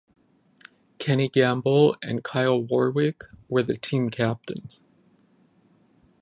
[0.97, 4.81] Kenny Gamble and Kyle Warwick were the team captains.